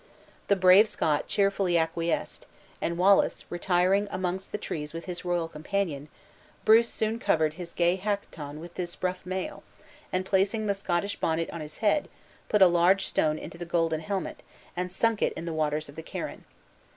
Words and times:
The 0.47 0.55
brave 0.55 0.87
Scot 0.87 1.27
cheerfully 1.27 1.77
acquiesced; 1.77 2.47
and, 2.81 2.97
Wallace 2.97 3.45
retiring 3.51 4.07
amongst 4.09 4.51
the 4.51 4.57
trees 4.57 4.93
with 4.93 5.05
his 5.05 5.23
royal 5.23 5.47
companion, 5.47 6.07
Bruce 6.65 6.89
soon 6.89 7.19
covered 7.19 7.53
his 7.53 7.75
gay 7.75 7.97
hacqueton 7.97 8.59
with 8.59 8.73
this 8.73 9.03
rough 9.03 9.23
mail; 9.27 9.61
and 10.11 10.25
placing 10.25 10.65
the 10.65 10.73
Scottish 10.73 11.17
bonnet 11.17 11.51
on 11.51 11.61
his 11.61 11.77
head, 11.85 12.09
put 12.49 12.63
a 12.63 12.67
large 12.67 13.05
stone 13.05 13.37
into 13.37 13.59
the 13.59 13.63
golden 13.65 13.99
helmet, 13.99 14.41
and 14.75 14.91
sunk 14.91 15.21
it 15.21 15.33
in 15.33 15.45
the 15.45 15.53
waters 15.53 15.87
of 15.87 15.95
the 15.95 16.01
Carron. 16.01 16.45